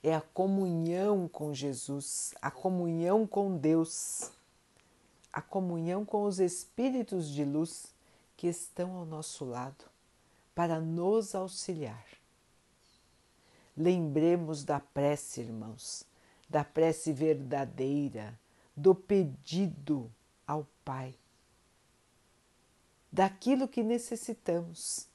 é 0.03 0.15
a 0.15 0.21
comunhão 0.23 1.29
com 1.29 1.53
Jesus, 1.53 2.35
a 2.41 2.51
comunhão 2.51 3.27
com 3.27 3.57
Deus, 3.57 4.31
a 5.31 5.43
comunhão 5.43 6.05
com 6.05 6.25
os 6.25 6.41
espíritos 6.41 7.29
de 7.29 7.45
luz 7.45 7.95
que 8.37 8.47
estão 8.47 8.97
ao 8.97 9.05
nosso 9.05 9.45
lado 9.45 9.85
para 10.55 10.81
nos 10.81 11.35
auxiliar. 11.35 12.07
Lembremos 13.77 14.65
da 14.65 14.81
prece, 14.81 15.43
irmãos, 15.43 16.05
da 16.49 16.65
prece 16.65 17.13
verdadeira 17.13 18.39
do 18.77 18.95
pedido 18.95 20.11
ao 20.47 20.67
Pai, 20.85 21.15
daquilo 23.11 23.67
que 23.67 23.83
necessitamos. 23.83 25.07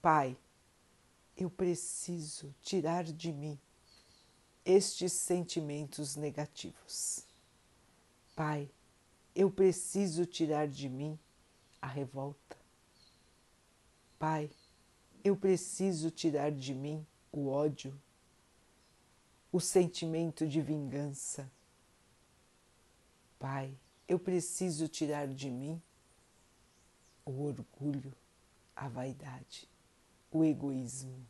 Pai, 0.00 0.36
eu 1.36 1.50
preciso 1.50 2.54
tirar 2.62 3.04
de 3.04 3.32
mim 3.32 3.58
estes 4.64 5.12
sentimentos 5.12 6.16
negativos. 6.16 7.26
Pai, 8.36 8.70
eu 9.34 9.50
preciso 9.50 10.26
tirar 10.26 10.68
de 10.68 10.88
mim 10.88 11.18
a 11.80 11.86
revolta. 11.86 12.56
Pai, 14.18 14.50
eu 15.24 15.36
preciso 15.36 16.10
tirar 16.10 16.52
de 16.52 16.74
mim 16.74 17.06
o 17.32 17.48
ódio, 17.48 17.98
o 19.50 19.60
sentimento 19.60 20.46
de 20.46 20.60
vingança 20.60 21.50
Pai, 23.42 23.76
eu 24.06 24.20
preciso 24.20 24.86
tirar 24.86 25.26
de 25.26 25.50
mim 25.50 25.82
o 27.24 27.42
orgulho, 27.42 28.14
a 28.76 28.86
vaidade, 28.86 29.68
o 30.32 30.42
egoísmo. 30.44 31.24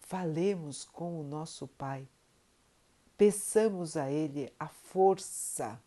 Falemos 0.00 0.84
com 0.84 1.20
o 1.20 1.22
nosso 1.22 1.66
Pai, 1.66 2.08
peçamos 3.16 3.96
a 3.96 4.10
Ele 4.10 4.50
a 4.58 4.68
força 4.68 5.78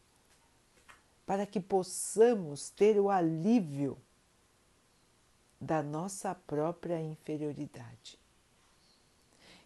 para 1.25 1.45
que 1.45 1.59
possamos 1.59 2.69
ter 2.69 2.99
o 2.99 3.09
alívio 3.09 3.97
da 5.59 5.81
nossa 5.81 6.35
própria 6.35 6.99
inferioridade. 6.99 8.19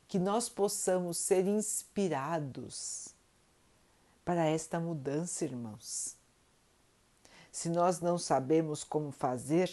Que 0.07 0.19
nós 0.19 0.47
possamos 0.47 1.17
ser 1.17 1.47
inspirados 1.47 3.09
para 4.23 4.45
esta 4.45 4.79
mudança, 4.79 5.43
irmãos. 5.43 6.15
Se 7.51 7.69
nós 7.69 7.99
não 7.99 8.17
sabemos 8.17 8.83
como 8.83 9.11
fazer, 9.11 9.71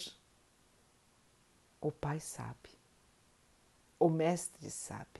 o 1.83 1.91
Pai 1.91 2.17
sabe, 2.17 2.69
o 3.99 4.07
Mestre 4.07 4.71
sabe. 4.71 5.19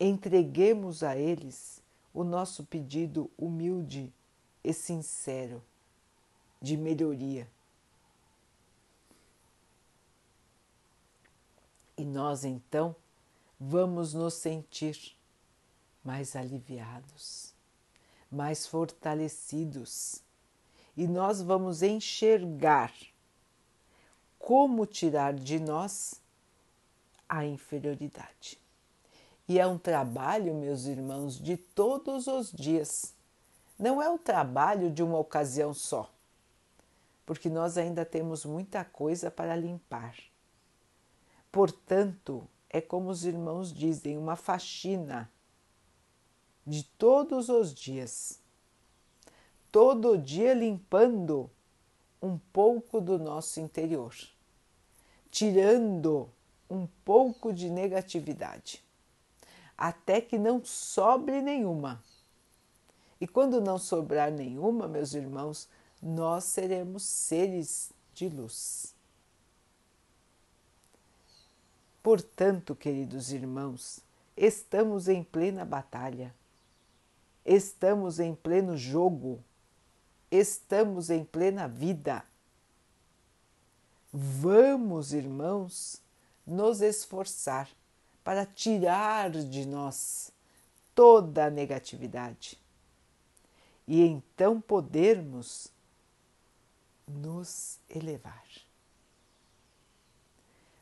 Entreguemos 0.00 1.04
a 1.04 1.16
eles 1.16 1.80
o 2.12 2.24
nosso 2.24 2.64
pedido 2.64 3.30
humilde 3.38 4.12
e 4.64 4.72
sincero 4.72 5.62
de 6.60 6.76
melhoria. 6.76 7.48
E 11.96 12.04
nós 12.04 12.44
então 12.44 12.96
vamos 13.60 14.12
nos 14.12 14.34
sentir 14.34 15.16
mais 16.02 16.34
aliviados, 16.34 17.54
mais 18.28 18.66
fortalecidos, 18.66 20.20
e 20.96 21.06
nós 21.06 21.40
vamos 21.40 21.80
enxergar 21.80 22.92
como 24.44 24.84
tirar 24.84 25.32
de 25.32 25.58
nós 25.58 26.20
a 27.26 27.46
inferioridade. 27.46 28.60
E 29.48 29.58
é 29.58 29.66
um 29.66 29.78
trabalho, 29.78 30.54
meus 30.54 30.84
irmãos, 30.84 31.40
de 31.40 31.56
todos 31.56 32.26
os 32.26 32.52
dias. 32.52 33.14
Não 33.78 34.02
é 34.02 34.10
o 34.10 34.18
trabalho 34.18 34.90
de 34.90 35.02
uma 35.02 35.18
ocasião 35.18 35.72
só, 35.72 36.12
porque 37.24 37.48
nós 37.48 37.78
ainda 37.78 38.04
temos 38.04 38.44
muita 38.44 38.84
coisa 38.84 39.30
para 39.30 39.56
limpar. 39.56 40.14
Portanto, 41.50 42.46
é 42.68 42.82
como 42.82 43.08
os 43.08 43.24
irmãos 43.24 43.72
dizem, 43.72 44.18
uma 44.18 44.36
faxina 44.36 45.32
de 46.66 46.84
todos 46.98 47.48
os 47.48 47.72
dias. 47.72 48.38
todo 49.72 50.18
dia 50.18 50.52
limpando 50.52 51.50
um 52.20 52.38
pouco 52.52 53.00
do 53.00 53.18
nosso 53.18 53.58
interior, 53.58 54.14
tirando 55.34 56.30
um 56.70 56.86
pouco 57.04 57.52
de 57.52 57.68
negatividade, 57.68 58.84
até 59.76 60.20
que 60.20 60.38
não 60.38 60.64
sobre 60.64 61.42
nenhuma. 61.42 62.00
E 63.20 63.26
quando 63.26 63.60
não 63.60 63.76
sobrar 63.76 64.30
nenhuma, 64.30 64.86
meus 64.86 65.12
irmãos, 65.12 65.68
nós 66.00 66.44
seremos 66.44 67.02
seres 67.02 67.92
de 68.14 68.28
luz. 68.28 68.94
Portanto, 72.00 72.76
queridos 72.76 73.32
irmãos, 73.32 73.98
estamos 74.36 75.08
em 75.08 75.24
plena 75.24 75.64
batalha, 75.64 76.32
estamos 77.44 78.20
em 78.20 78.36
pleno 78.36 78.76
jogo, 78.76 79.42
estamos 80.30 81.10
em 81.10 81.24
plena 81.24 81.66
vida. 81.66 82.24
Vamos, 84.16 85.12
irmãos, 85.12 86.00
nos 86.46 86.80
esforçar 86.80 87.68
para 88.22 88.46
tirar 88.46 89.32
de 89.32 89.66
nós 89.66 90.30
toda 90.94 91.46
a 91.46 91.50
negatividade 91.50 92.56
e 93.88 94.02
então 94.02 94.60
podermos 94.60 95.66
nos 97.08 97.80
elevar. 97.90 98.46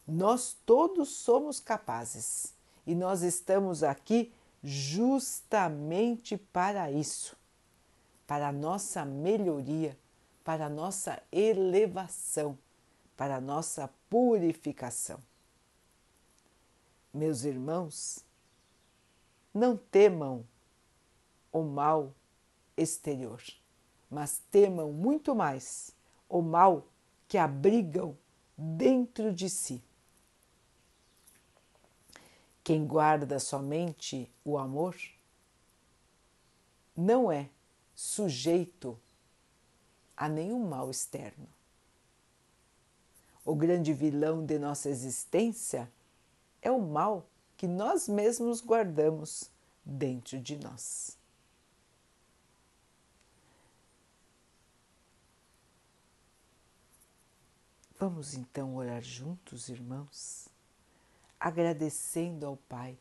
Nós 0.07 0.55
todos 0.67 1.09
somos 1.09 1.59
capazes 1.59 2.53
e 2.87 2.95
nós 2.95 3.23
estamos 3.23 3.83
aqui 3.83 4.31
justamente 4.63 6.37
para 6.37 6.93
isso, 6.93 7.35
para 8.27 8.49
a 8.49 8.53
nossa 8.53 9.07
melhoria, 9.07 9.97
para 10.45 10.67
a 10.67 10.69
nossa 10.69 11.23
elevação, 11.33 12.59
para 13.23 13.41
nossa 13.41 13.89
purificação. 14.11 15.23
Meus 17.15 17.45
irmãos, 17.45 18.25
não 19.55 19.77
temam 19.77 20.45
o 21.53 21.63
mal 21.63 22.13
exterior, 22.77 23.41
mas 24.11 24.43
temam 24.51 24.93
muito 24.93 25.37
mais 25.37 25.95
o 26.29 26.43
mal 26.43 26.85
que 27.29 27.39
abrigam 27.39 28.19
dentro 28.59 29.33
de 29.33 29.49
si. 29.49 29.81
Quem 32.65 32.85
guarda 32.85 33.39
somente 33.39 34.29
o 34.45 34.59
amor 34.59 34.97
não 36.97 37.31
é 37.31 37.49
sujeito 37.95 38.99
a 40.17 40.29
nenhum 40.29 40.69
mal 40.69 40.91
externo. 40.91 41.62
O 43.45 43.55
grande 43.55 43.93
vilão 43.93 44.45
de 44.45 44.59
nossa 44.59 44.89
existência 44.89 45.91
é 46.61 46.71
o 46.71 46.81
mal 46.81 47.27
que 47.57 47.67
nós 47.67 48.09
mesmos 48.09 48.61
guardamos 48.61 49.51
dentro 49.85 50.39
de 50.39 50.57
nós. 50.57 51.19
Vamos 57.99 58.35
então 58.35 58.77
orar 58.77 59.03
juntos, 59.03 59.69
irmãos? 59.69 60.53
agradecendo 61.43 62.47
ao 62.47 62.57
Pai 62.57 62.97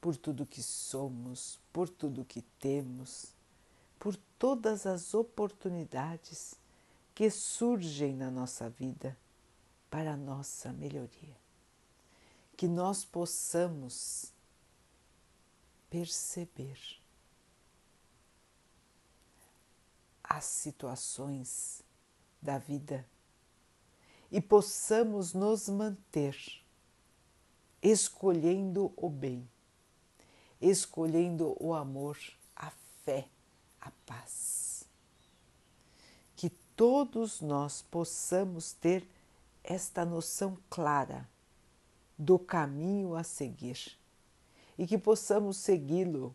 por 0.00 0.16
tudo 0.16 0.44
que 0.44 0.60
somos, 0.60 1.60
por 1.72 1.88
tudo 1.88 2.24
que 2.24 2.42
temos, 2.58 3.32
por 4.00 4.16
todas 4.36 4.84
as 4.84 5.14
oportunidades 5.14 6.56
que 7.14 7.30
surgem 7.30 8.16
na 8.16 8.28
nossa 8.28 8.68
vida 8.68 9.16
para 9.90 10.12
a 10.12 10.16
nossa 10.16 10.72
melhoria. 10.72 11.36
Que 12.56 12.66
nós 12.66 13.04
possamos 13.04 14.32
perceber 15.90 16.78
as 20.22 20.44
situações 20.44 21.82
da 22.42 22.58
vida 22.58 23.06
e 24.30 24.40
possamos 24.40 25.32
nos 25.32 25.68
manter 25.68 26.36
escolhendo 27.80 28.92
o 28.96 29.08
bem, 29.08 29.48
escolhendo 30.60 31.56
o 31.60 31.72
amor, 31.72 32.18
a 32.54 32.70
fé, 33.04 33.28
a 33.80 33.90
paz. 34.04 34.84
Que 36.34 36.50
todos 36.74 37.40
nós 37.40 37.82
possamos 37.82 38.72
ter 38.72 39.06
esta 39.66 40.04
noção 40.04 40.56
clara 40.70 41.28
do 42.16 42.38
caminho 42.38 43.14
a 43.14 43.22
seguir 43.22 43.98
e 44.78 44.86
que 44.86 44.96
possamos 44.96 45.56
segui-lo 45.56 46.34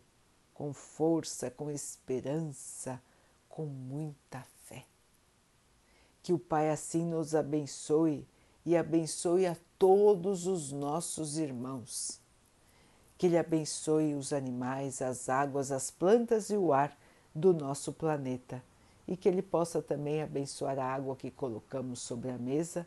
com 0.54 0.72
força, 0.72 1.50
com 1.50 1.70
esperança, 1.70 3.00
com 3.48 3.64
muita 3.64 4.42
fé. 4.64 4.84
Que 6.22 6.32
o 6.32 6.38
Pai 6.38 6.70
assim 6.70 7.04
nos 7.04 7.34
abençoe 7.34 8.26
e 8.64 8.76
abençoe 8.76 9.46
a 9.46 9.56
todos 9.78 10.46
os 10.46 10.70
nossos 10.70 11.38
irmãos. 11.38 12.20
Que 13.16 13.26
Ele 13.26 13.38
abençoe 13.38 14.14
os 14.14 14.32
animais, 14.32 15.00
as 15.00 15.28
águas, 15.28 15.72
as 15.72 15.90
plantas 15.90 16.50
e 16.50 16.56
o 16.56 16.72
ar 16.72 16.96
do 17.34 17.52
nosso 17.52 17.92
planeta 17.92 18.62
e 19.06 19.16
que 19.16 19.28
Ele 19.28 19.42
possa 19.42 19.80
também 19.80 20.22
abençoar 20.22 20.78
a 20.78 20.84
água 20.84 21.16
que 21.16 21.30
colocamos 21.30 22.00
sobre 22.00 22.30
a 22.30 22.38
mesa 22.38 22.86